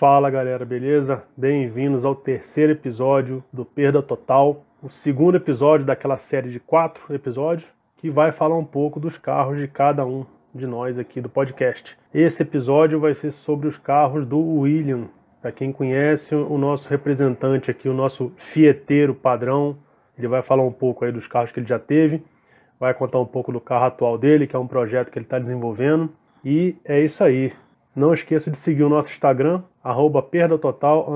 [0.00, 1.24] Fala galera, beleza?
[1.36, 7.68] Bem-vindos ao terceiro episódio do Perda Total, o segundo episódio daquela série de quatro episódios
[7.98, 10.24] que vai falar um pouco dos carros de cada um
[10.54, 11.98] de nós aqui do podcast.
[12.14, 15.06] Esse episódio vai ser sobre os carros do William.
[15.42, 19.76] Para quem conhece o nosso representante aqui, o nosso fieteiro padrão,
[20.16, 22.24] ele vai falar um pouco aí dos carros que ele já teve,
[22.78, 25.38] vai contar um pouco do carro atual dele, que é um projeto que ele está
[25.38, 26.08] desenvolvendo.
[26.42, 27.52] E é isso aí.
[27.94, 31.08] Não esqueça de seguir o nosso Instagram, arroba perda total,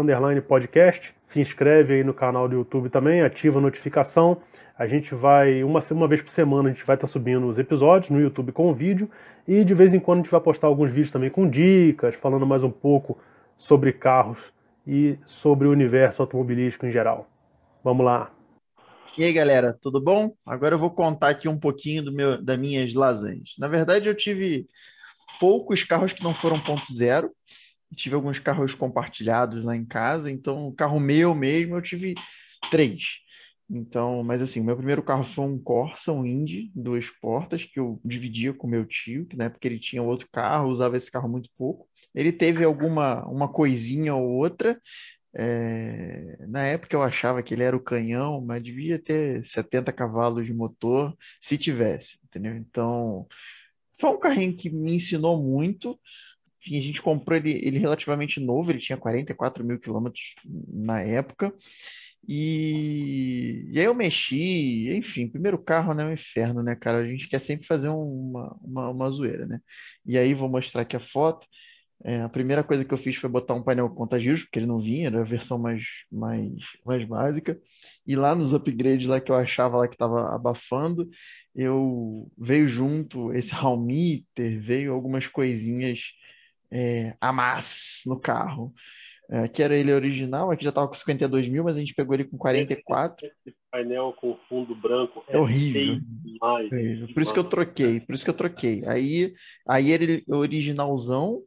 [0.49, 1.15] podcast.
[1.23, 4.39] Se inscreve aí no canal do YouTube também, ativa a notificação.
[4.77, 7.61] A gente vai, uma, uma vez por semana, a gente vai estar tá subindo os
[7.61, 9.09] episódios no YouTube com o vídeo.
[9.47, 12.45] E de vez em quando a gente vai postar alguns vídeos também com dicas, falando
[12.45, 13.17] mais um pouco
[13.57, 14.53] sobre carros
[14.85, 17.29] e sobre o universo automobilístico em geral.
[17.85, 18.33] Vamos lá!
[19.17, 20.35] E aí, galera, tudo bom?
[20.45, 23.55] Agora eu vou contar aqui um pouquinho do meu, das minhas lasanhas.
[23.61, 24.67] Na verdade, eu tive
[25.41, 27.31] poucos carros que não foram ponto zero.
[27.95, 32.15] Tive alguns carros compartilhados lá em casa, então o carro meu mesmo eu tive
[32.71, 33.25] três.
[33.71, 38.01] Então, mas assim, meu primeiro carro foi um Corsa, um Indy, duas portas, que eu
[38.05, 41.49] dividia com meu tio, que na época ele tinha outro carro, usava esse carro muito
[41.57, 41.89] pouco.
[42.15, 44.81] Ele teve alguma uma coisinha ou outra.
[45.35, 46.37] É...
[46.49, 50.55] Na época eu achava que ele era o canhão, mas devia ter 70 cavalos de
[50.55, 52.55] motor, se tivesse, entendeu?
[52.57, 53.27] Então,
[54.01, 55.99] foi um carrinho que me ensinou muito.
[56.67, 61.53] a gente comprou ele, ele relativamente novo, ele tinha 44 mil quilômetros na época.
[62.27, 66.99] E, e aí eu mexi, enfim, primeiro carro né, é um inferno, né, cara?
[66.99, 69.61] A gente quer sempre fazer uma, uma, uma zoeira, né?
[70.07, 71.47] E aí vou mostrar aqui a foto.
[72.05, 74.81] É, a primeira coisa que eu fiz foi botar um painel contagios, porque ele não
[74.81, 76.53] vinha, era a versão mais, mais,
[76.85, 77.59] mais básica.
[78.07, 81.09] E lá nos upgrades lá que eu achava lá que estava abafando,
[81.55, 86.13] eu veio junto esse meter, veio algumas coisinhas
[86.71, 88.73] é, a mais no carro.
[89.31, 92.15] É, que era ele original, aqui já estava com 52 mil, mas a gente pegou
[92.15, 93.27] ele com 44.
[93.27, 95.99] Esse painel com fundo branco é, é horrível.
[96.23, 97.09] Demais, horrível.
[97.09, 98.83] Por isso que eu troquei, por isso que eu troquei.
[98.87, 99.33] Aí,
[99.67, 101.41] aí ele originalzão,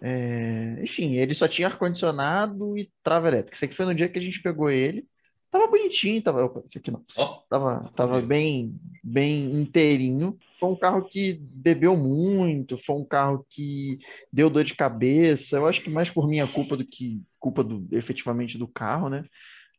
[0.00, 3.54] é, enfim, ele só tinha ar-condicionado e trava elétrica.
[3.54, 5.06] Isso aqui foi no dia que a gente pegou ele.
[5.54, 6.62] Tava bonitinho, tava.
[6.66, 7.00] Esse aqui não.
[7.16, 7.26] Oh.
[7.48, 10.36] Tava, tava bem, bem inteirinho.
[10.58, 14.00] Foi um carro que bebeu muito, foi um carro que
[14.32, 15.54] deu dor de cabeça.
[15.54, 19.26] Eu acho que mais por minha culpa do que culpa do, efetivamente do carro, né?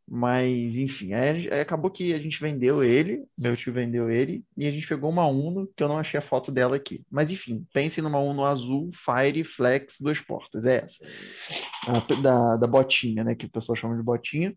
[0.08, 4.68] Mas, enfim, aí, aí, acabou que a gente vendeu ele, meu tio vendeu ele, e
[4.68, 7.04] a gente pegou uma Uno, que eu não achei a foto dela aqui.
[7.12, 11.04] Mas, enfim, pense numa Uno azul, Fire, Flex, duas portas, é essa.
[11.86, 14.56] A, da, da botinha, né, que o pessoal chama de botinha.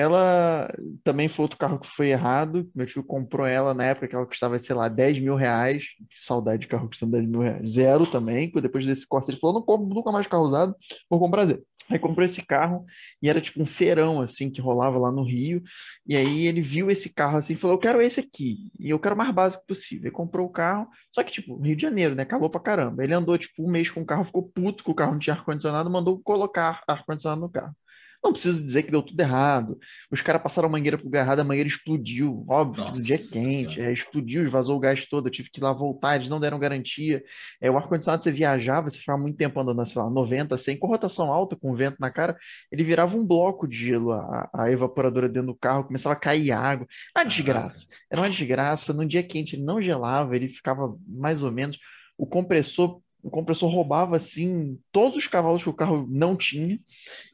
[0.00, 0.72] Ela
[1.04, 2.70] também foi outro carro que foi errado.
[2.74, 5.84] Meu tio comprou ela na época que ela custava, sei lá, 10 mil reais.
[6.08, 7.70] Que saudade de carro custando 10 mil reais.
[7.70, 8.50] Zero também.
[8.50, 10.74] Depois desse Corsa, ele falou: não compro nunca mais carro usado,
[11.08, 11.62] vou comprar zero.
[11.90, 12.86] Aí comprou esse carro
[13.20, 15.62] e era tipo um feirão, assim, que rolava lá no Rio.
[16.06, 18.70] E aí ele viu esse carro assim e falou: Eu quero esse aqui.
[18.78, 20.04] E eu quero o mais básico possível.
[20.06, 22.24] Ele comprou o carro, só que, tipo, Rio de Janeiro, né?
[22.24, 23.02] Calou pra caramba.
[23.04, 25.34] Ele andou, tipo, um mês com o carro, ficou puto que o carro não tinha
[25.34, 27.74] ar-condicionado, mandou colocar ar-condicionado no carro.
[28.22, 29.78] Não preciso dizer que deu tudo errado.
[30.10, 32.44] Os caras passaram a mangueira pro lugar errado, a mangueira explodiu.
[32.48, 35.26] Óbvio, Nossa, no dia quente, é, explodiu, vazou o gás todo.
[35.26, 37.22] Eu tive que ir lá voltar, eles não deram garantia.
[37.60, 40.86] É, o ar-condicionado, você viajava, você ficava muito tempo andando, sei lá, 90, 100, com
[40.86, 42.36] rotação alta, com vento na cara,
[42.70, 46.52] ele virava um bloco de gelo, a, a evaporadora dentro do carro, começava a cair
[46.52, 46.86] água.
[47.16, 47.86] Uma desgraça.
[48.10, 48.92] Era uma desgraça.
[48.92, 51.78] No dia quente, ele não gelava, ele ficava mais ou menos.
[52.18, 56.78] O compressor o compressor roubava assim todos os cavalos que o carro não tinha.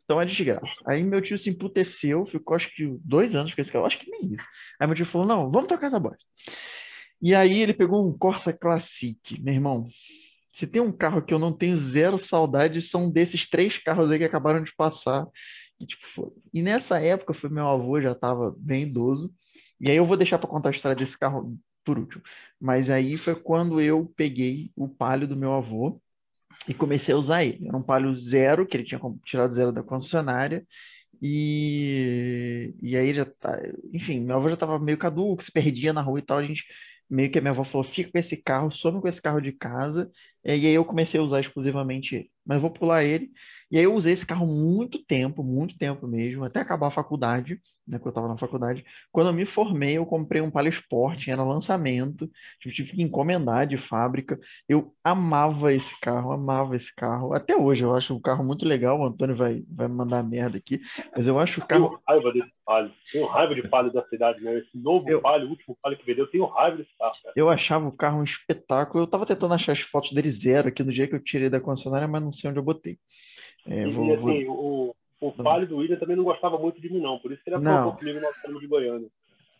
[0.04, 0.80] Então é desgraça.
[0.86, 4.10] Aí meu tio se emputeceu, ficou acho que dois anos com esse carro, acho que
[4.10, 4.46] nem isso.
[4.78, 6.24] Aí meu tio falou: não, vamos trocar essa bosta.
[7.20, 9.88] E aí ele pegou um Corsa Classic, meu irmão.
[10.52, 14.18] Se tem um carro que eu não tenho zero saudade, são desses três carros aí
[14.18, 15.26] que acabaram de passar.
[15.78, 16.30] E, tipo, foi.
[16.54, 19.30] e nessa época foi meu avô, já estava bem idoso.
[19.80, 22.22] E aí eu vou deixar para contar a história desse carro por último.
[22.60, 26.00] Mas aí foi quando eu peguei o palio do meu avô
[26.68, 27.66] e comecei a usar ele.
[27.68, 30.66] Era um Palio zero, que ele tinha tirado zero da concessionária,
[31.22, 33.58] e, e aí já tá,
[33.92, 36.64] enfim, meu avô já estava meio caduco, se perdia na rua e tal, a gente
[37.08, 39.52] meio que a minha avó falou, fica com esse carro, some com esse carro de
[39.52, 40.10] casa,
[40.44, 42.30] e aí eu comecei a usar exclusivamente ele.
[42.44, 43.30] Mas vou pular ele,
[43.70, 47.60] e aí eu usei esse carro muito tempo, muito tempo mesmo, até acabar a faculdade,
[47.86, 48.84] né, quando eu estava na faculdade.
[49.12, 52.28] Quando eu me formei, eu comprei um Palio Sport, era lançamento,
[52.64, 54.38] eu tive que encomendar de fábrica.
[54.68, 57.32] Eu amava esse carro, amava esse carro.
[57.32, 60.58] Até hoje eu acho o carro muito legal, o Antônio vai, vai me mandar merda
[60.58, 60.80] aqui,
[61.16, 61.88] mas eu acho o carro...
[61.88, 64.58] Tenho raiva desse Palio, tenho raiva de Palio da cidade, né?
[64.58, 65.20] Esse novo eu...
[65.20, 67.34] Palio, o último Palio que vendeu, eu tenho raiva desse carro, cara.
[67.36, 70.82] Eu achava o carro um espetáculo, eu estava tentando achar as fotos dele zero aqui
[70.82, 72.98] no dia que eu tirei da concessionária, mas não sei onde eu botei.
[73.66, 74.96] É, e, vou, assim, vou...
[75.20, 77.18] o, o Palio do William também não gostava muito de mim, não.
[77.18, 79.08] Por isso que ele aprovou comigo no nosso de Goiânia.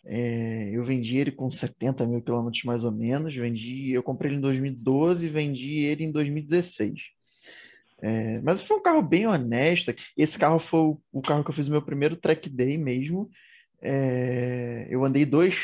[0.05, 3.35] É, eu vendi ele com 70 mil quilômetros mais ou menos.
[3.35, 7.01] Vendi, eu comprei ele em 2012 e vendi ele em 2016.
[8.01, 9.93] É, mas foi um carro bem honesto.
[10.15, 13.29] Esse carro foi o, o carro que eu fiz o meu primeiro track day mesmo.
[13.81, 15.57] É, eu andei dois,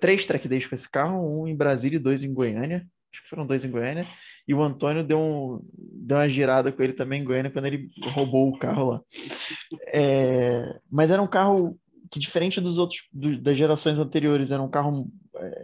[0.00, 2.86] três track days com esse carro, um em Brasília e dois em Goiânia.
[3.12, 4.06] Acho que foram dois em Goiânia.
[4.46, 7.90] E o Antônio deu, um, deu uma girada com ele também em Goiânia quando ele
[8.12, 9.00] roubou o carro lá.
[9.88, 11.78] É, mas era um carro
[12.10, 15.08] que, diferente dos outros, do, das gerações anteriores, era um carro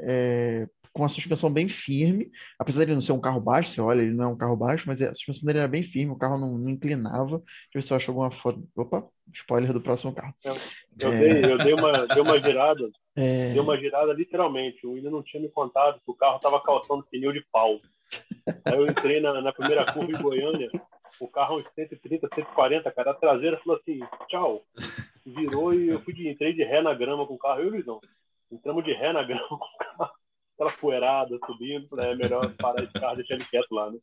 [0.02, 4.00] é, com uma suspensão bem firme, apesar de não ser um carro baixo, você olha,
[4.00, 6.38] ele não é um carro baixo, mas a suspensão dele era bem firme, o carro
[6.38, 7.37] não, não inclinava.
[7.37, 7.44] Deixa
[7.75, 8.67] eu ver se eu acho alguma foto.
[8.75, 10.34] Opa, spoiler do próximo carro.
[10.43, 10.56] Eu,
[11.02, 11.17] eu, é...
[11.17, 13.52] dei, eu dei, uma, dei uma girada, é...
[13.52, 14.87] dei uma girada literalmente.
[14.87, 17.79] O William não tinha me contado que o carro estava calçando pneu de pau.
[18.64, 20.70] Aí eu entrei na, na primeira curva em Goiânia,
[21.20, 24.64] o carro uns 130, 140, cara, a traseira falou assim, tchau.
[25.25, 27.69] Virou e eu fui de, entrei de ré na grama com o carro, eu e
[27.69, 28.00] o Luizão.
[28.50, 30.10] Entramos de ré na grama com o carro
[30.56, 32.12] aquela poeirada subindo, né?
[32.12, 33.98] É melhor parar de carro e deixar ele quieto lá, né?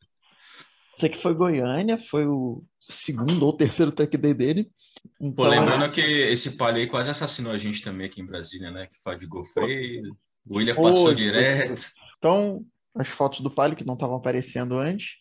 [0.95, 4.71] Isso aqui foi Goiânia, foi o segundo ou terceiro track day dele.
[5.19, 5.33] Então...
[5.33, 8.87] Pô, lembrando que esse palio aí quase assassinou a gente também aqui em Brasília, né?
[8.87, 10.15] Que fadigou freio,
[10.47, 11.81] o William passou direto.
[12.17, 12.63] Então,
[12.95, 15.15] as fotos do palio que não estavam aparecendo antes,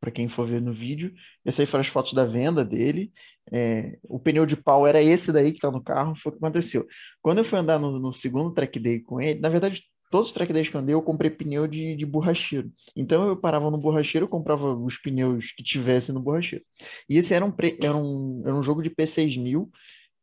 [0.00, 1.12] para quem for ver no vídeo.
[1.44, 3.12] Essas aí foram as fotos da venda dele.
[3.50, 6.44] É, o pneu de pau era esse daí que está no carro, foi o que
[6.44, 6.86] aconteceu.
[7.22, 10.34] Quando eu fui andar no, no segundo track day com ele, na verdade, todos os
[10.34, 12.70] track days que eu andei, eu comprei pneu de, de borracheiro.
[12.94, 16.64] Então eu parava no borracheiro, comprava os pneus que tivesse no borracheiro.
[17.08, 19.68] E esse era um, era um, era um jogo de P6000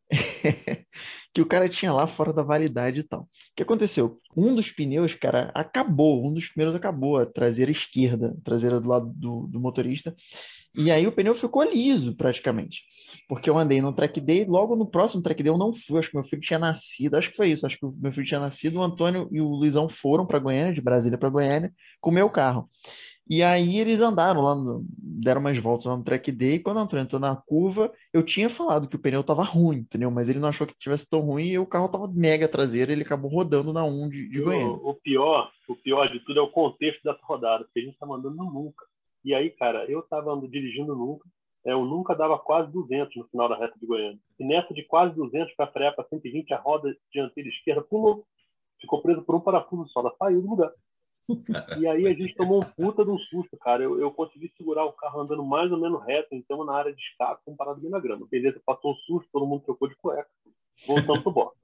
[1.34, 3.22] que o cara tinha lá fora da validade e tal.
[3.22, 4.20] O que aconteceu?
[4.36, 6.26] Um dos pneus, cara, acabou.
[6.26, 10.16] Um dos pneus acabou, a traseira esquerda, a traseira do lado do, do motorista.
[10.78, 12.82] E aí o pneu ficou liso, praticamente.
[13.30, 16.10] Porque eu andei no track day, logo no próximo track day eu não fui, acho
[16.10, 18.78] que meu filho tinha nascido, acho que foi isso, acho que meu filho tinha nascido,
[18.80, 22.30] o Antônio e o Luizão foram para Goiânia, de Brasília para Goiânia, com o meu
[22.30, 22.70] carro.
[23.28, 26.78] E aí eles andaram lá, no, deram umas voltas lá no track day, e quando
[26.78, 30.12] o Antônio entrou na curva, eu tinha falado que o pneu tava ruim, entendeu?
[30.12, 33.02] Mas ele não achou que tivesse tão ruim e o carro tava mega traseiro, ele
[33.02, 34.68] acabou rodando na 1 de, de Goiânia.
[34.68, 37.98] O, o pior, o pior de tudo é o contexto dessa rodada, porque a gente
[37.98, 38.86] tá mandando nunca.
[39.24, 41.28] E aí, cara, eu estava dirigindo nunca,
[41.66, 44.20] é, eu nunca dava quase 200 no final da reta de Goiânia.
[44.40, 48.24] E nessa de quase 200 para frear para 120, a roda dianteira esquerda pulou,
[48.80, 50.72] ficou preso por um parafuso só, ela saiu do lugar.
[51.80, 53.84] E aí a gente tomou um puta de um susto, cara.
[53.84, 57.02] Eu, eu consegui segurar o carro andando mais ou menos reto, então na área de
[57.02, 58.28] escape, comparado bem na grama.
[58.30, 60.30] Beleza, passou um susto, todo mundo trocou de cueca.
[60.88, 61.58] Voltamos pro box.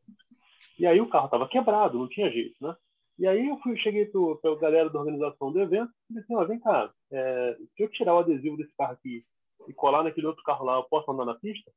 [0.80, 2.76] E aí o carro tava quebrado, não tinha jeito, né?
[3.20, 4.06] E aí eu fui, cheguei
[4.42, 7.84] para a galera da organização do evento e disse assim, ó, vem cá, é, se
[7.84, 9.24] eu tirar o adesivo desse carro aqui
[9.68, 11.72] e colar naquele outro carro lá, eu posso andar na pista?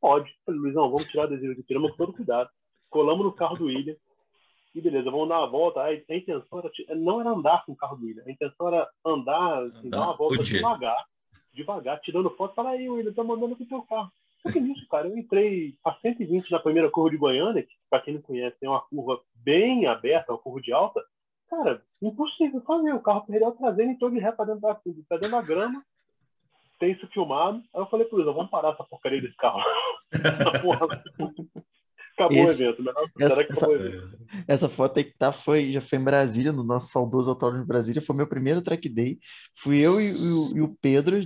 [0.00, 0.34] Pode.
[0.46, 2.48] falei, Luizão, vamos tirar o adesivo aqui, tiramos com todo cuidado.
[2.88, 3.96] Colamos no carro do William
[4.76, 5.80] e beleza, vamos dar uma volta.
[5.80, 8.86] A, a intenção era, não era andar com o carro do William, a intenção era
[9.04, 11.02] andar, assim, dar uma volta devagar,
[11.54, 12.54] devagar, tirando foto.
[12.54, 14.12] Fala aí, William, tô mandando com o teu carro.
[14.42, 18.02] Só que nisso, cara, eu entrei a 120 na primeira curva de Goiânia, que, pra
[18.02, 21.02] quem não conhece, é uma curva bem aberta, uma curva de alta.
[21.48, 22.92] Cara, impossível fazer.
[22.92, 25.42] O carro perdeu a traseira e entrou de ré pra dentro da, pra dentro da
[25.42, 25.82] grama.
[26.78, 27.62] Tem isso filmado.
[27.74, 29.60] Aí eu falei pro Luiz, vamos parar essa porcaria desse carro.
[32.16, 32.82] Acabou Esse, o evento.
[32.82, 32.92] Né?
[33.20, 33.68] Essa, essa,
[34.48, 37.68] essa, foto aí que tá foi, já foi em Brasília, no nosso saudoso autódromo de
[37.68, 38.00] Brasília.
[38.00, 39.18] Foi meu primeiro track day.
[39.54, 41.20] Fui eu e, e, e o Pedro.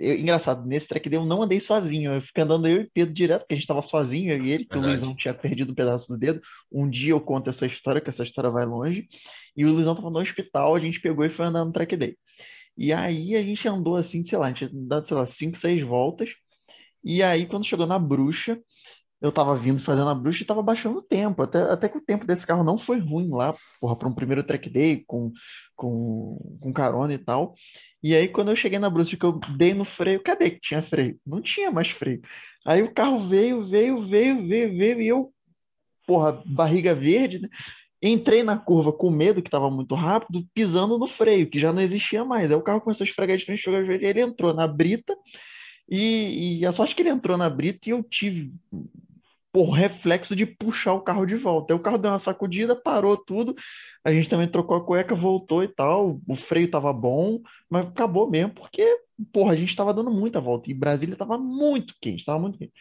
[0.00, 2.12] Eu, engraçado, nesse track day eu não andei sozinho.
[2.12, 4.50] Eu fiquei andando eu e o Pedro direto, porque a gente tava sozinho, eu e
[4.50, 4.94] ele, que Verdade.
[4.94, 6.42] o Luizão tinha perdido um pedaço do dedo.
[6.72, 9.06] Um dia eu conto essa história, que essa história vai longe.
[9.56, 12.16] E o Luizão tava no hospital, a gente pegou e foi andando no track day.
[12.76, 15.56] E aí a gente andou assim, sei lá, a gente tinha dado, sei lá, cinco,
[15.56, 16.30] seis voltas.
[17.04, 18.58] E aí, quando chegou na bruxa,
[19.22, 21.42] eu tava vindo fazendo a bruxa e tava baixando o tempo.
[21.42, 24.42] Até, até que o tempo desse carro não foi ruim lá, porra, para um primeiro
[24.42, 25.32] track day com,
[25.76, 27.54] com, com carona e tal.
[28.02, 30.82] E aí, quando eu cheguei na bruxa que eu dei no freio, cadê que tinha
[30.82, 31.16] freio?
[31.24, 32.20] Não tinha mais freio.
[32.66, 35.32] Aí o carro veio, veio, veio, veio, veio, e eu,
[36.04, 37.48] porra, barriga verde, né?
[38.02, 41.80] Entrei na curva com medo, que estava muito rápido, pisando no freio, que já não
[41.80, 42.50] existia mais.
[42.50, 45.16] Aí o carro começou a esfregar de frente, ele entrou na brita,
[45.88, 48.52] e, e a sorte que ele entrou na brita e eu tive
[49.52, 51.72] por reflexo de puxar o carro de volta.
[51.72, 53.54] Aí o carro deu uma sacudida, parou tudo.
[54.04, 56.20] A gente também trocou a cueca, voltou e tal.
[56.26, 58.84] O freio tava bom, mas acabou mesmo, porque,
[59.32, 60.70] porra, a gente tava dando muita volta.
[60.70, 62.72] E Brasília tava muito quente, tava muito quente.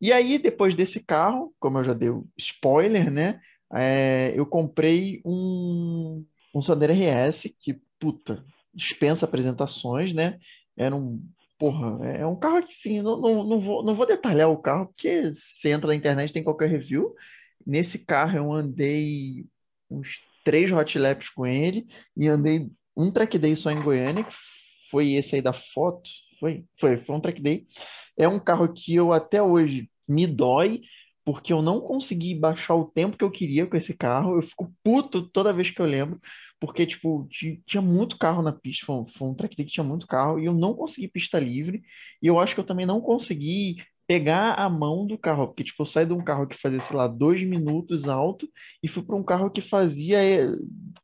[0.00, 3.40] E aí, depois desse carro, como eu já dei spoiler, né?
[3.72, 10.38] É, eu comprei um, um Sandero RS que, puta, dispensa apresentações, né?
[10.76, 11.22] Era um
[11.58, 14.86] porra, é um carro que sim, não, não, não, vou, não vou detalhar o carro,
[14.86, 17.14] porque você entra na internet tem qualquer review.
[17.66, 19.46] Nesse carro eu andei
[19.90, 21.86] uns três hot laps com ele
[22.16, 24.34] e andei um track day só em Goiânia, que
[24.90, 26.08] foi esse aí da foto.
[26.38, 27.66] Foi, foi, foi um track day.
[28.16, 30.82] É um carro que eu até hoje me dói,
[31.24, 34.36] porque eu não consegui baixar o tempo que eu queria com esse carro.
[34.36, 36.20] Eu fico puto toda vez que eu lembro,
[36.60, 37.28] porque, tipo,
[37.66, 40.38] tinha muito carro na pista, foi um, foi um track day que tinha muito carro,
[40.38, 41.82] e eu não consegui pista livre,
[42.22, 45.82] e eu acho que eu também não consegui pegar a mão do carro, porque, tipo,
[45.82, 48.48] eu saí de um carro que fazia, sei lá, dois minutos alto,
[48.82, 50.46] e fui para um carro que fazia, eh,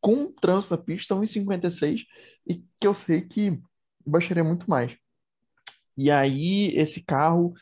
[0.01, 2.05] com trânsito na pista, 1,56,
[2.47, 3.59] e que eu sei que
[4.07, 4.97] baixaria muito mais.
[5.97, 7.53] E aí, esse carro,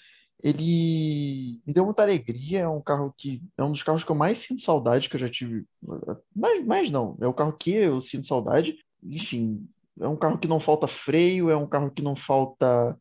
[0.42, 2.60] ele me deu muita alegria.
[2.60, 5.20] É um carro que é um dos carros que eu mais sinto saudade que eu
[5.20, 5.64] já tive.
[6.34, 8.76] Mas, mas não, é o carro que eu sinto saudade.
[9.02, 9.68] Enfim,
[10.00, 12.96] é um carro que não falta freio, é um carro que não falta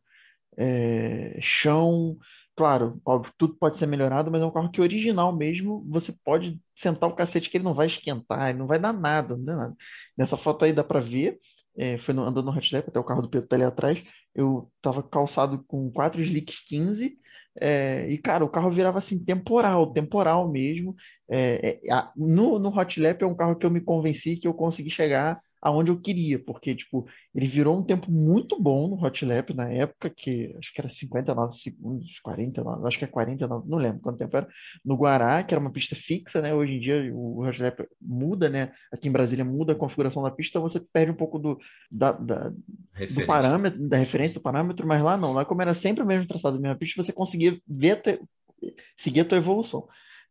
[0.56, 2.18] é, chão.
[2.56, 6.60] Claro, óbvio, tudo pode ser melhorado, mas é um carro que original mesmo, você pode
[6.74, 9.56] sentar o cacete que ele não vai esquentar, ele não vai dar nada, não dá
[9.56, 9.76] nada.
[10.16, 11.40] Nessa foto aí dá para ver
[11.76, 14.70] é, foi no, andando no lap, até o carro do Pedro tá ali atrás, eu
[14.82, 17.18] tava calçado com quatro slicks 15,
[17.60, 20.94] é, e cara, o carro virava assim temporal, temporal mesmo.
[21.28, 24.48] É, é, a, no, no hot lap é um carro que eu me convenci que
[24.48, 29.04] eu consegui chegar aonde eu queria, porque, tipo, ele virou um tempo muito bom no
[29.04, 33.68] Hot Lap na época, que acho que era 59 segundos, 49, acho que é 49,
[33.68, 34.48] não lembro quanto tempo era,
[34.84, 36.54] no Guará, que era uma pista fixa, né?
[36.54, 38.72] Hoje em dia o Hot Lap muda, né?
[38.92, 41.58] Aqui em Brasília muda a configuração da pista, você perde um pouco do,
[41.90, 46.02] da, da do parâmetro, da referência do parâmetro, mas lá não, lá como era sempre
[46.02, 48.02] o mesmo traçado da mesma pista, você conseguia ver,
[48.96, 49.86] seguir a tua evolução.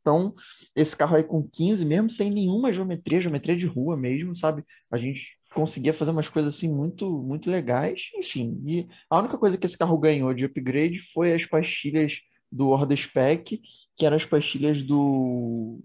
[0.09, 0.33] Então,
[0.75, 4.63] esse carro aí com 15, mesmo sem nenhuma geometria, geometria de rua mesmo, sabe?
[4.89, 8.59] A gente conseguia fazer umas coisas assim muito, muito legais, enfim.
[8.65, 12.19] E a única coisa que esse carro ganhou de upgrade foi as pastilhas
[12.51, 13.61] do Order Spec,
[13.95, 15.79] que eram as pastilhas do.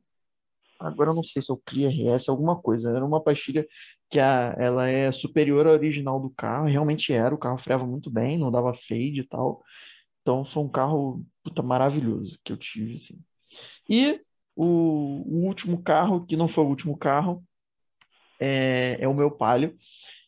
[0.81, 2.90] Agora eu não sei se é o Clear RS, alguma coisa.
[2.90, 3.66] Era uma pastilha
[4.11, 7.35] que a, ela é superior à original do carro, realmente era.
[7.35, 9.62] O carro freava muito bem, não dava fade e tal.
[10.23, 13.19] Então foi um carro puta, maravilhoso que eu tive, assim.
[13.89, 14.21] E
[14.57, 17.43] o, o último carro, que não foi o último carro,
[18.41, 19.77] é, é o meu Palio,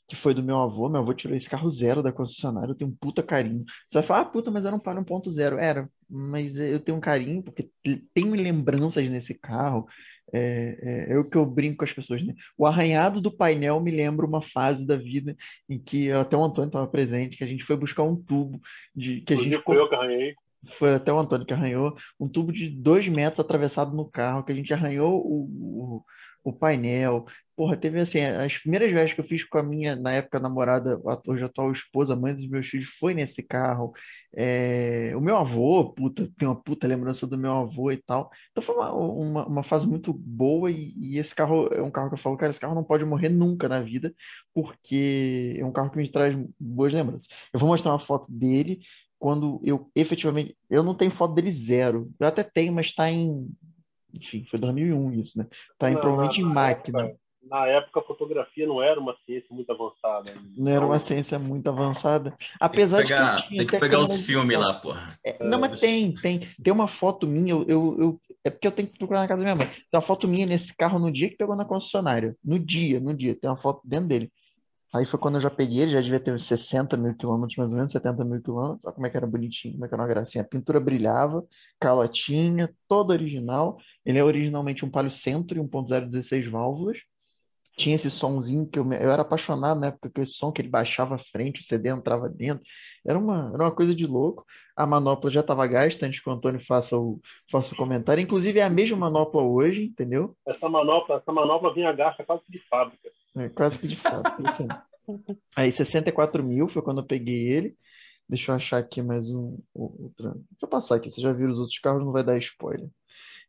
[0.08, 0.88] que foi do meu avô.
[0.88, 3.64] Meu avô tirou esse carro zero da concessionária, eu tenho um puta carinho.
[3.88, 5.58] Você vai falar, ah, puta, mas era um Palio 1.0.
[5.58, 7.70] Era, mas eu tenho um carinho porque
[8.14, 9.86] tenho lembranças nesse carro.
[10.32, 12.34] É, é, é, o que eu brinco com as pessoas, né?
[12.58, 15.36] O arranhado do painel me lembra uma fase da vida
[15.68, 18.60] em que até o Antônio estava presente, que a gente foi buscar um tubo
[18.92, 20.34] de que a gente foi eu que arranhei
[20.78, 24.52] foi até o Antônio que arranhou, um tubo de dois metros atravessado no carro, que
[24.52, 25.98] a gente arranhou o,
[26.44, 27.26] o, o painel.
[27.56, 31.00] Porra, teve assim, as primeiras vezes que eu fiz com a minha, na época, namorada,
[31.26, 33.94] hoje atual esposa, mãe dos meus filhos, foi nesse carro.
[34.36, 38.30] É, o meu avô, puta, tem uma puta lembrança do meu avô e tal.
[38.50, 42.08] Então foi uma, uma, uma fase muito boa e, e, esse carro é um carro
[42.10, 44.14] que eu falo, cara, esse carro não pode morrer nunca na vida,
[44.52, 47.26] porque é um carro que me traz boas lembranças.
[47.52, 48.80] Eu vou mostrar uma foto dele,
[49.18, 50.56] quando eu efetivamente.
[50.68, 52.10] Eu não tenho foto dele zero.
[52.18, 53.48] Eu até tenho, mas está em.
[54.12, 55.46] Enfim, foi 2001 isso, né?
[55.72, 57.00] Está provavelmente na, em máquina.
[57.00, 60.32] Época, na época, a fotografia não era uma ciência muito avançada.
[60.56, 62.36] Não era uma ciência muito avançada.
[62.60, 63.42] Apesar tem que pegar, de.
[63.42, 65.16] Que tem que pegar os filmes lá, porra.
[65.24, 66.48] É, não, mas tem, tem.
[66.62, 69.42] Tem uma foto minha, eu, eu, eu, é porque eu tenho que procurar na casa
[69.42, 69.68] da minha mãe.
[69.68, 72.36] Tem uma foto minha nesse carro no dia que pegou na concessionária.
[72.44, 73.36] No dia, no dia.
[73.36, 74.32] Tem uma foto dentro dele.
[74.96, 77.70] Aí foi quando eu já peguei, ele já devia ter uns 60 mil quilômetros, mais
[77.70, 78.84] ou menos, 70 mil quilômetros.
[78.84, 80.42] Olha como é que era bonitinho, como é que era uma gracinha.
[80.42, 81.44] A pintura brilhava,
[81.78, 83.78] calotinha, todo original.
[84.04, 86.98] Ele é originalmente um Palio Centro 1.0 16 válvulas.
[87.76, 90.68] Tinha esse sonzinho que eu, eu era apaixonado na época com esse som que ele
[90.70, 92.64] baixava a frente, o CD entrava dentro.
[93.06, 94.46] Era uma, era uma coisa de louco.
[94.74, 98.22] A manopla já estava gasta antes que o Antônio faça o, faça o comentário.
[98.22, 100.34] Inclusive é a mesma manopla hoje, entendeu?
[100.46, 103.10] Essa manopla, essa manopla vinha gasta quase de fábrica.
[103.36, 104.42] É, quase que de fato.
[104.46, 104.66] Assim.
[105.56, 107.76] Aí 64 mil foi quando eu peguei ele.
[108.28, 109.58] Deixa eu achar aqui mais um.
[109.72, 110.30] Outro.
[110.34, 111.10] Deixa eu passar aqui.
[111.10, 112.88] Você já viu os outros carros, não vai dar spoiler.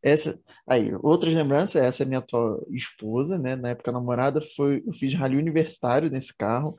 [0.02, 3.56] Essa, aí, outras lembranças, essa é minha atual esposa, né?
[3.56, 6.76] Na época namorada, foi, eu fiz rally universitário nesse carro.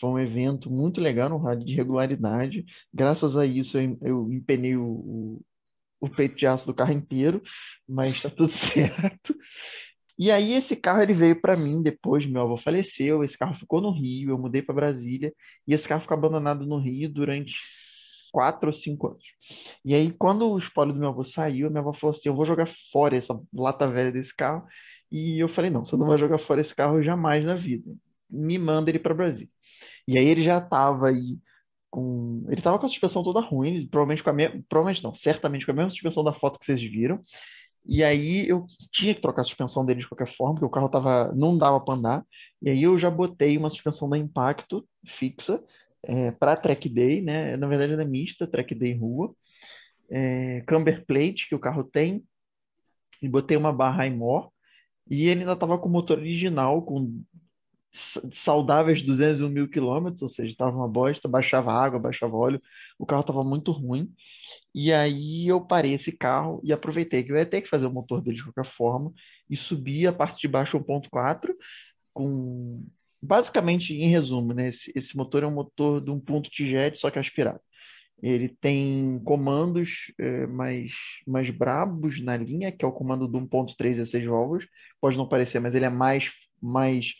[0.00, 2.64] Foi um evento muito legal, um rally de regularidade.
[2.92, 5.42] Graças a isso, eu, eu empenei o, o,
[6.00, 7.40] o peito de aço do carro inteiro,
[7.88, 9.34] mas tá tudo certo.
[10.18, 13.80] E aí esse carro ele veio para mim depois, meu avô faleceu, esse carro ficou
[13.80, 15.32] no Rio, eu mudei para Brasília
[15.66, 17.54] e esse carro ficou abandonado no Rio durante
[18.32, 19.24] quatro ou cinco anos.
[19.84, 22.46] E aí quando o espólio do meu avô saiu, minha avó falou assim, eu vou
[22.46, 24.66] jogar fora essa lata velha desse carro.
[25.10, 27.94] E eu falei, não, você não vai jogar fora esse carro jamais na vida.
[28.28, 29.48] Me manda ele para Brasília.
[30.08, 31.38] E aí ele já estava aí
[31.90, 32.44] com.
[32.48, 34.62] Ele tava com a suspensão toda ruim, provavelmente com a mesma.
[34.68, 37.20] Provavelmente não, certamente com a mesma suspensão da foto que vocês viram.
[37.88, 40.88] E aí eu tinha que trocar a suspensão dele de qualquer forma, porque o carro
[40.88, 42.26] tava, não dava para andar.
[42.60, 45.62] E aí eu já botei uma suspensão da Impacto fixa
[46.02, 47.56] é, para track day, né?
[47.56, 49.34] Na verdade é mista, track day rua.
[50.10, 52.24] É, camber plate que o carro tem.
[53.22, 54.50] E botei uma barra Imor.
[55.08, 57.22] E ele ainda estava com o motor original, com
[58.32, 62.60] saudáveis 201 mil quilômetros, ou seja, estava uma bosta, baixava água, baixava óleo,
[62.98, 64.12] o carro estava muito ruim.
[64.74, 67.92] E aí eu parei esse carro e aproveitei que eu ia ter que fazer o
[67.92, 69.12] motor dele de qualquer forma
[69.48, 71.54] e subi a parte de baixo 1.4
[72.12, 72.84] com
[73.20, 77.10] basicamente em resumo, né, esse, esse motor é um motor de um ponto jet só
[77.10, 77.60] que aspirado.
[78.22, 80.92] Ele tem comandos é, mais,
[81.26, 84.64] mais brabos na linha, que é o comando do 1.3 a 6 válvulas.
[85.00, 86.30] Pode não parecer, mas ele é mais,
[86.62, 87.14] mais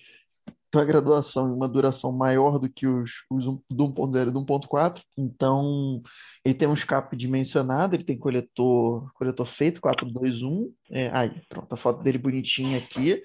[0.77, 5.03] uma graduação e uma duração maior do que os, os do 1.0 e do 1.4.
[5.17, 6.03] Então,
[6.45, 10.73] ele tem um escape dimensionado, ele tem coletor, coletor feito, 421.
[10.91, 13.23] É, aí, pronto, a foto dele bonitinha aqui.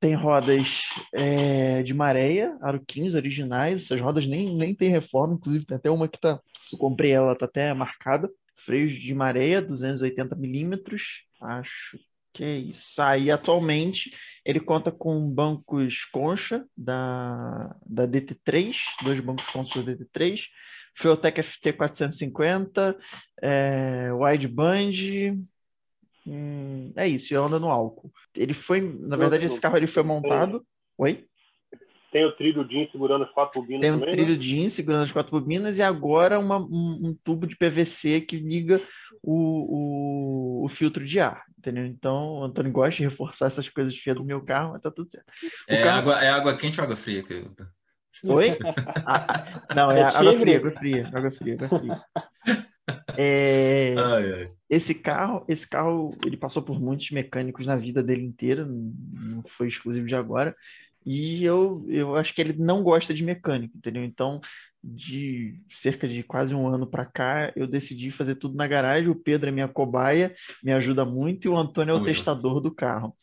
[0.00, 0.82] Tem rodas
[1.14, 3.84] é, de maréia, aro 15 originais.
[3.84, 6.40] Essas rodas nem, nem tem reforma, inclusive tem até uma que tá.
[6.72, 8.28] Eu comprei ela, tá até marcada.
[8.64, 11.22] Freios de maréia, 280 milímetros.
[11.40, 11.98] Acho
[12.32, 13.00] que isso.
[13.00, 14.10] Aí, atualmente,
[14.44, 20.40] ele conta com bancos concha da, da DT3, dois bancos concha da DT3,
[20.96, 22.96] Fueltech FT450,
[23.40, 25.44] é, wideband,
[26.26, 28.12] hum, é isso, e anda no álcool.
[28.34, 30.64] Ele foi, na verdade, esse carro ele foi montado...
[30.98, 31.26] Oi?
[32.12, 34.38] Tem o trilho DIN segurando as quatro bobinas Tem um também, trilho né?
[34.38, 38.82] DIN segurando as quatro bobinas e agora uma, um, um, tubo de PVC que liga
[39.22, 41.86] o, o, o, filtro de ar, entendeu?
[41.86, 45.10] Então, o Antônio gosta de reforçar essas coisas feias do meu carro, mas tá tudo
[45.10, 45.26] certo.
[45.66, 45.98] É, carro...
[46.00, 47.22] água, é água quente ou água fria?
[47.22, 47.42] Que...
[48.24, 48.48] Oi?
[49.06, 52.02] ah, ah, não, é, é água fria, água fria, água fria, água fria.
[53.16, 53.94] É...
[53.96, 54.52] Ai, ai.
[54.68, 59.68] Esse carro, esse carro, ele passou por muitos mecânicos na vida dele inteira, não foi
[59.68, 60.54] exclusivo de agora.
[61.04, 64.04] E eu, eu acho que ele não gosta de mecânica, entendeu?
[64.04, 64.40] Então,
[64.82, 69.08] de cerca de quase um ano para cá, eu decidi fazer tudo na garagem.
[69.08, 72.74] O Pedro é minha cobaia, me ajuda muito, e o Antônio é o testador do
[72.74, 73.16] carro.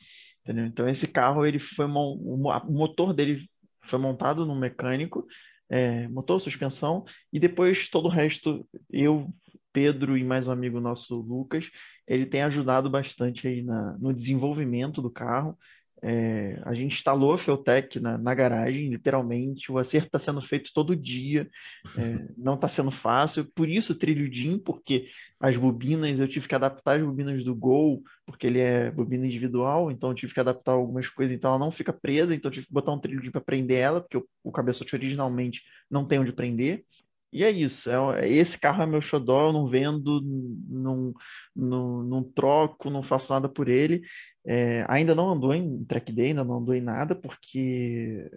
[0.43, 0.65] Entendeu?
[0.65, 3.49] Então, esse carro, ele foi o motor dele
[3.89, 5.25] foi montado no mecânico,
[5.69, 9.27] é, motor, suspensão, e depois todo o resto, eu,
[9.73, 11.69] Pedro e mais um amigo nosso, Lucas,
[12.07, 15.57] ele tem ajudado bastante aí na, no desenvolvimento do carro.
[16.01, 19.71] É, a gente instalou a Feltec na, na, garagem, literalmente.
[19.71, 21.49] O acerto está sendo feito todo dia,
[21.97, 23.45] é, não está sendo fácil.
[23.53, 25.09] Por isso, trilho DIN, porque
[25.39, 29.91] as bobinas, eu tive que adaptar as bobinas do Gol, porque ele é bobina individual,
[29.91, 32.33] então eu tive que adaptar algumas coisas, então ela não fica presa.
[32.33, 34.95] Então eu tive que botar um trilho DIN para prender ela, porque o, o cabeçote
[34.95, 36.83] originalmente não tem onde prender.
[37.31, 37.89] E é isso.
[37.89, 40.21] É, esse carro é meu xodó, eu não vendo,
[40.67, 41.13] não,
[41.55, 44.01] não, não troco, não faço nada por ele.
[44.45, 48.29] É, ainda não andou em track day, ainda não andou em nada, porque,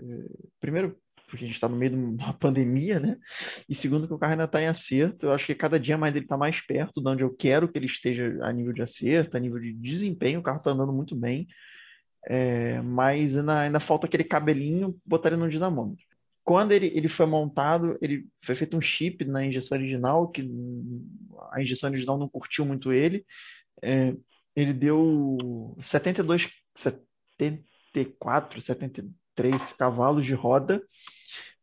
[0.60, 0.98] primeiro,
[1.32, 3.16] porque a gente está no meio de uma pandemia, né?
[3.66, 5.26] E segundo, que o carro ainda está em acerto.
[5.26, 7.78] Eu acho que cada dia mais ele está mais perto de onde eu quero que
[7.78, 10.40] ele esteja a nível de acerto, a nível de desempenho.
[10.40, 11.46] O carro está andando muito bem,
[12.28, 16.04] é, mas ainda, ainda falta aquele cabelinho botar ele no dinamômetro.
[16.44, 20.42] Quando ele, ele foi montado, ele foi feito um chip na injeção original, que
[21.52, 23.24] a injeção original não curtiu muito ele.
[23.82, 24.14] É,
[24.56, 30.82] ele deu 72, 74, 73 cavalos de roda.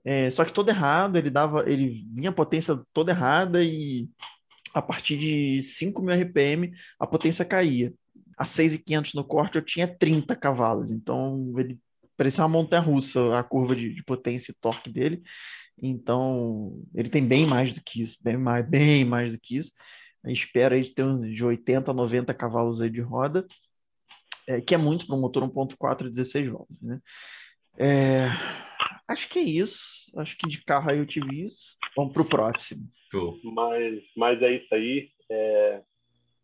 [0.03, 4.07] É, só que todo errado, ele dava, ele vinha a potência toda errada e
[4.73, 7.93] a partir de 5.000 RPM a potência caía.
[8.37, 11.77] A 6.500 no corte eu tinha 30 cavalos, então ele
[12.19, 15.23] parecia uma montanha-russa a curva de, de potência e torque dele.
[15.81, 19.71] Então ele tem bem mais do que isso, bem mais, bem mais do que isso
[20.25, 23.47] espera aí de ter uns de 80 a 90 cavalos aí de roda,
[24.47, 26.99] é, que é muito para um motor 1.4 de 16 volts, né?
[27.77, 28.27] É,
[29.07, 29.79] acho que é isso.
[30.17, 31.77] Acho que de carro aí eu tive isso.
[31.95, 32.89] Vamos para o próximo.
[33.43, 35.09] Mas, mas é isso aí.
[35.29, 35.81] É,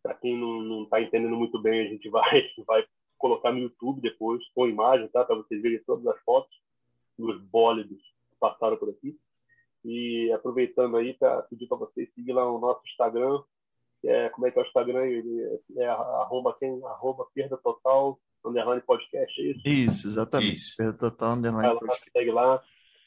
[0.01, 2.85] para quem não está entendendo muito bem, a gente vai, vai
[3.17, 5.23] colocar no YouTube depois, com imagem, tá?
[5.23, 6.55] Para vocês verem todas as fotos
[7.17, 9.17] dos bólidos que passaram por aqui.
[9.83, 13.41] E aproveitando aí para pedir para vocês seguir lá o nosso Instagram,
[14.03, 15.05] é, como é que é o Instagram?
[15.05, 19.67] Ele é arroba, quem, arroba perda total, underline podcast, é isso?
[19.67, 20.53] Isso, exatamente.
[20.53, 20.77] Isso.
[20.77, 22.11] Perda total, underline lá, podcast.
[22.11, 22.63] Segue lá.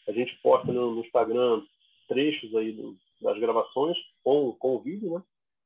[0.08, 1.62] A gente posta no, no Instagram
[2.08, 5.22] trechos aí do, das gravações com, com o vídeo, né?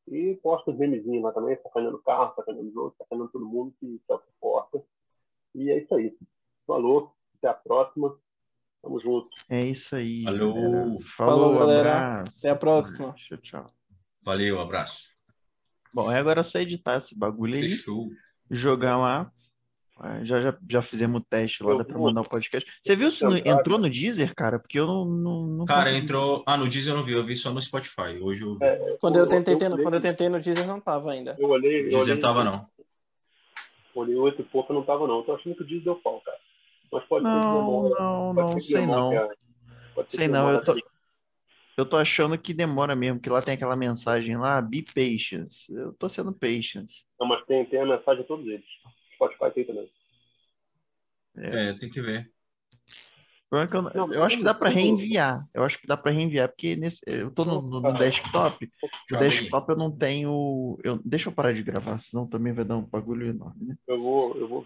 [0.09, 4.15] E posta os memezinhos lá também, sacaneando carro, sacaneando jogo, sacaneando todo mundo que, é
[4.15, 4.83] o que importa.
[5.55, 6.17] E é isso aí.
[6.67, 8.17] Falou, até a próxima.
[8.83, 9.29] Tamo junto.
[9.49, 10.25] É isso aí.
[10.25, 10.53] Valeu.
[10.55, 10.73] galera.
[10.81, 11.97] Falou, Falou, galera.
[11.97, 12.39] abraço.
[12.39, 13.13] Até a próxima.
[13.15, 13.67] Tchau, tchau.
[14.23, 15.11] Valeu, abraço.
[15.95, 18.09] Bom, é agora só editar esse bagulho aí, Fechou.
[18.51, 19.31] jogar lá.
[20.05, 22.69] Ah, Já, já, já fizemos o teste lá, Eu dá pra mandar o podcast.
[22.83, 24.59] Você viu se não- entrou no Deezer, cara?
[24.59, 25.05] Porque eu não.
[25.05, 26.03] não, não Cara, consegui.
[26.05, 26.43] entrou.
[26.45, 28.19] Ah, no Deezer eu não vi, eu vi só no Spotify.
[28.21, 28.65] Hoje eu vi.
[28.65, 31.37] É, Quando eu tentei, eu, quando eu tentei no Deezer, não tava ainda.
[31.39, 31.83] eu olhei.
[31.83, 32.67] O Deezer olhei, não tava, não.
[33.95, 35.19] Olhei oito e pouco, não tava, não.
[35.19, 36.39] Eu tô achando que o Deezer deu pau, cara.
[36.91, 37.95] Mas pode ser que Não, demora.
[38.03, 39.29] não, Pode não, ser que sei demore, não.
[39.95, 40.83] Pode ser Sei não, eu tô- aqui.
[41.77, 45.73] Eu tô achando que demora mesmo, que lá tem aquela mensagem lá, be patience.
[45.73, 47.05] Eu tô sendo patience.
[47.19, 48.65] Não, mas tem, tem a mensagem de todos eles.
[49.31, 49.91] Spotify tem também.
[51.37, 52.31] É, tem que ver.
[53.55, 55.47] É eu, Não, eu acho que dá pra tudo- reenviar.
[55.53, 58.71] Eu acho que dá pra reenviar, porque nesse, eu tô no, no- no desktop.
[59.11, 60.79] No desktop eu não tenho.
[60.83, 63.77] Eu, deixa eu parar de gravar, senão também vai dar um bagulho enorme, né?
[63.87, 64.61] Eu vou, eu vou